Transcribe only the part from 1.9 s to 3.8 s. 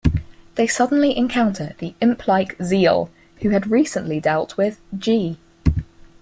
imp-like Zeal, who had